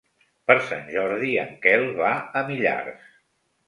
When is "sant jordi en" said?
0.69-1.53